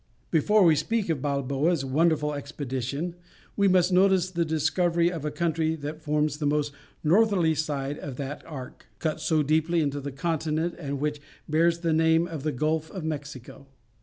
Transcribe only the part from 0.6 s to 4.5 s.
we speak of Balboa's wonderful expedition, we must notice the